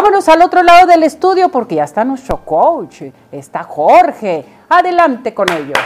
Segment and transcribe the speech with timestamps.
[0.00, 3.02] Vámonos al otro lado del estudio porque ya está nuestro coach,
[3.32, 4.44] está Jorge.
[4.68, 5.76] Adelante con ellos.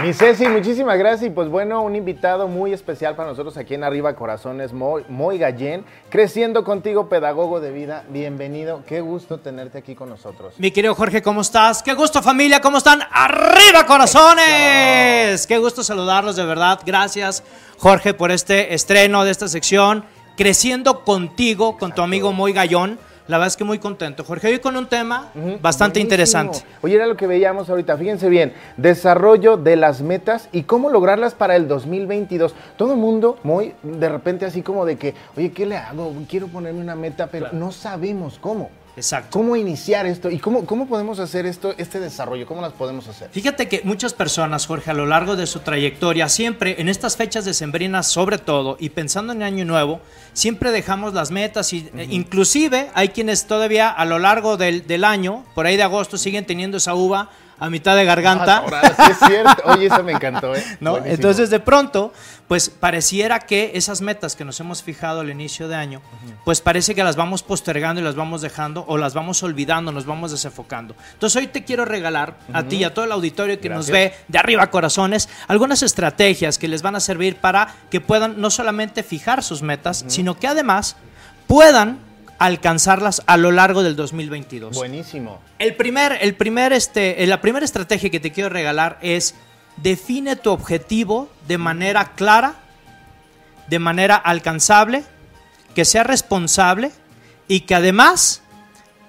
[0.00, 3.82] Mi Ceci, muchísimas gracias y pues bueno, un invitado muy especial para nosotros aquí en
[3.82, 10.08] Arriba Corazones, Moy, Gallén, creciendo contigo, pedagogo de vida, bienvenido, qué gusto tenerte aquí con
[10.08, 10.54] nosotros.
[10.58, 11.82] Mi querido Jorge, ¿cómo estás?
[11.82, 13.00] Qué gusto familia, ¿cómo están?
[13.10, 17.42] Arriba Corazones, qué gusto saludarlos de verdad, gracias
[17.78, 20.04] Jorge por este estreno de esta sección,
[20.36, 22.98] creciendo contigo, con tu amigo Moy Gallón.
[23.26, 24.46] La verdad es que muy contento, Jorge.
[24.46, 26.60] Hoy con un tema bastante interesante.
[26.82, 27.96] Oye, era lo que veíamos ahorita.
[27.96, 32.54] Fíjense bien, desarrollo de las metas y cómo lograrlas para el 2022.
[32.76, 36.14] Todo el mundo muy de repente así como de que, oye, ¿qué le hago?
[36.28, 38.70] Quiero ponerme una meta, pero no sabemos cómo.
[38.96, 39.38] Exacto.
[39.38, 42.46] ¿Cómo iniciar esto y cómo, cómo podemos hacer esto, este desarrollo?
[42.46, 43.28] ¿Cómo las podemos hacer?
[43.30, 47.44] Fíjate que muchas personas, Jorge, a lo largo de su trayectoria, siempre en estas fechas
[47.44, 50.00] decembrinas sobre todo, y pensando en Año Nuevo,
[50.32, 55.04] siempre dejamos las metas y e inclusive hay quienes todavía a lo largo del, del
[55.04, 58.64] año, por ahí de agosto, siguen teniendo esa uva a mitad de garganta.
[58.70, 59.62] Ah, sí es cierto.
[59.64, 60.62] Oye, eso me encantó, ¿eh?
[60.80, 60.98] ¿No?
[60.98, 62.12] Entonces, de pronto,
[62.48, 66.02] pues pareciera que esas metas que nos hemos fijado al inicio de año,
[66.44, 70.06] pues parece que las vamos postergando y las vamos dejando o las vamos olvidando, nos
[70.06, 70.94] vamos desenfocando.
[71.14, 74.14] Entonces, hoy te quiero regalar a ti y a todo el auditorio que nos ve
[74.28, 79.02] de arriba corazones algunas estrategias que les van a servir para que puedan no solamente
[79.02, 80.96] fijar sus metas, sino que además
[81.46, 82.05] puedan
[82.38, 84.76] alcanzarlas a lo largo del 2022.
[84.76, 85.40] Buenísimo.
[85.58, 89.34] El primer, el primer, este, la primera estrategia que te quiero regalar es
[89.76, 92.54] define tu objetivo de manera clara,
[93.68, 95.04] de manera alcanzable,
[95.74, 96.90] que sea responsable
[97.48, 98.42] y que además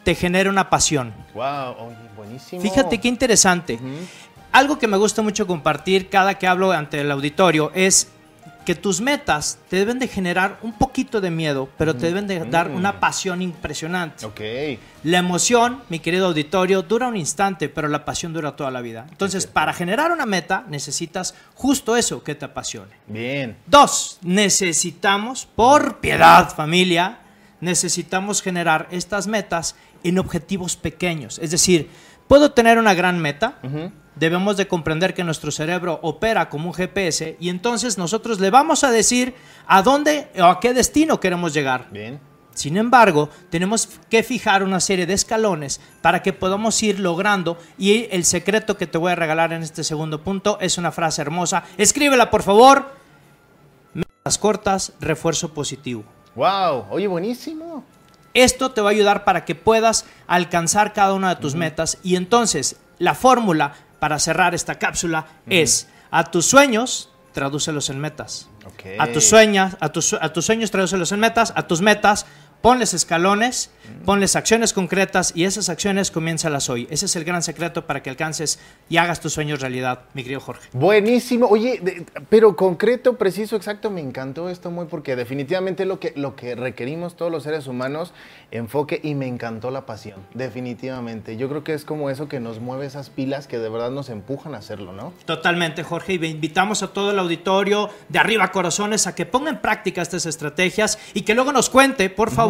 [0.03, 1.13] te genere una pasión.
[1.33, 2.61] Wow, buenísimo.
[2.61, 3.79] Fíjate qué interesante.
[4.51, 8.09] Algo que me gusta mucho compartir cada que hablo ante el auditorio es
[8.67, 12.43] que tus metas te deben de generar un poquito de miedo, pero te deben de
[12.43, 14.25] dar una pasión impresionante.
[14.25, 14.41] Ok.
[15.05, 19.05] La emoción, mi querido auditorio, dura un instante, pero la pasión dura toda la vida.
[19.09, 22.91] Entonces, para generar una meta, necesitas justo eso que te apasione.
[23.07, 23.55] Bien.
[23.67, 27.19] Dos, necesitamos, por piedad, familia,
[27.61, 31.39] necesitamos generar estas metas en objetivos pequeños.
[31.39, 31.89] Es decir,
[32.27, 33.59] puedo tener una gran meta,
[34.19, 38.83] debemos de comprender que nuestro cerebro opera como un GPS y entonces nosotros le vamos
[38.83, 39.35] a decir
[39.65, 41.87] a dónde o a qué destino queremos llegar.
[41.91, 42.19] Bien.
[42.57, 48.07] Sin embargo, tenemos que fijar una serie de escalones para que podamos ir logrando y
[48.09, 51.63] el secreto que te voy a regalar en este segundo punto es una frase hermosa.
[51.77, 52.95] Escríbela, por favor.
[53.93, 56.03] Metas cortas, refuerzo positivo.
[56.33, 57.83] Wow, oye, buenísimo.
[58.33, 62.15] Esto te va a ayudar para que puedas alcanzar cada una de tus metas y
[62.15, 68.49] entonces la fórmula para cerrar esta cápsula es a tus sueños, tradúcelos en metas.
[68.99, 71.53] A tus sueños, a tus, a tus sueños, tradúcelos en metas.
[71.55, 72.25] A tus metas,
[72.61, 73.71] ponles escalones,
[74.05, 76.87] ponles acciones concretas y esas acciones comiénzalas hoy.
[76.89, 78.59] Ese es el gran secreto para que alcances
[78.89, 80.67] y hagas tus sueños realidad, mi querido Jorge.
[80.73, 81.47] Buenísimo.
[81.47, 86.55] Oye, pero concreto, preciso, exacto, me encantó esto muy porque definitivamente lo que, lo que
[86.55, 88.13] requerimos todos los seres humanos,
[88.51, 91.37] enfoque y me encantó la pasión, definitivamente.
[91.37, 94.09] Yo creo que es como eso que nos mueve esas pilas que de verdad nos
[94.09, 95.13] empujan a hacerlo, ¿no?
[95.25, 99.59] Totalmente, Jorge, y invitamos a todo el auditorio de arriba corazones a que ponga en
[99.59, 102.46] práctica estas estrategias y que luego nos cuente, por favor,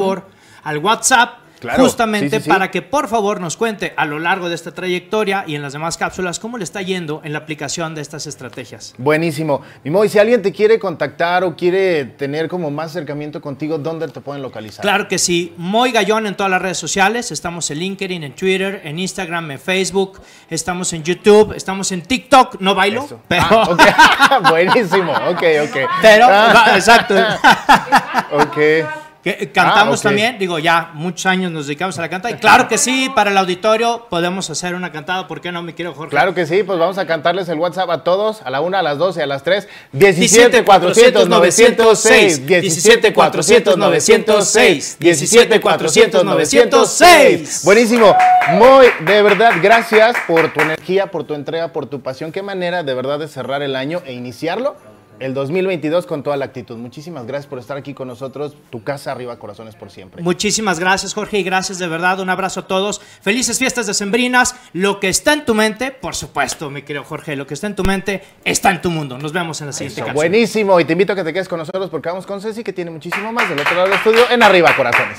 [0.64, 1.40] al WhatsApp.
[1.76, 5.64] justamente para que por favor nos cuente a lo largo de esta trayectoria y en
[5.64, 8.94] las demás cápsulas cómo le está yendo en la aplicación de estas estrategias.
[9.00, 9.64] Buenísimo.
[9.84, 14.22] Mi si alguien te quiere contactar o quiere tener como más acercamiento contigo, ¿dónde te
[14.22, 14.84] pueden localizar?
[14.84, 15.56] Claro que sí.
[15.58, 17.32] Moy Gallón en todas las redes sociales.
[17.32, 20.22] Estamos en LinkedIn, en Twitter, en Instagram, en Facebook.
[20.52, 22.62] Estamos en YouTube, estamos en TikTok.
[22.62, 23.46] No bailo, pero...
[23.50, 25.12] Ah, Buenísimo.
[25.12, 25.78] Ok, ok.
[26.04, 26.74] Pero, ah.
[26.76, 27.16] exacto.
[28.32, 29.07] ok.
[29.30, 32.34] Eh, cantamos ah, también, digo, ya muchos años nos dedicamos a la cantada.
[32.34, 35.74] Y claro que sí, para el auditorio podemos hacer una cantada, ¿por qué no, mi
[35.74, 36.12] quiero Jorge?
[36.12, 38.82] Claro que sí, pues vamos a cantarles el WhatsApp a todos, a la una, a
[38.82, 39.68] las 12, a las 3.
[39.92, 42.46] 17 400 906.
[42.46, 44.98] 17 400 906.
[45.00, 47.62] 17 400 906.
[47.66, 48.16] Buenísimo.
[48.52, 52.32] Muy, de verdad, gracias por tu energía, por tu entrega, por tu pasión.
[52.32, 54.76] Qué manera de verdad de cerrar el año e iniciarlo
[55.20, 56.78] el 2022 con toda la actitud.
[56.78, 58.56] Muchísimas gracias por estar aquí con nosotros.
[58.70, 60.22] Tu casa arriba, corazones por siempre.
[60.22, 62.20] Muchísimas gracias, Jorge, y gracias de verdad.
[62.20, 63.02] Un abrazo a todos.
[63.22, 64.56] Felices fiestas decembrinas.
[64.74, 67.76] Lo que está en tu mente, por supuesto, mi querido Jorge, lo que está en
[67.76, 69.18] tu mente está en tu mundo.
[69.18, 70.80] Nos vemos en la siguiente Eso, Buenísimo.
[70.80, 72.92] Y te invito a que te quedes con nosotros porque vamos con Ceci, que tiene
[72.92, 75.18] muchísimo más del otro lado del estudio en Arriba Corazones.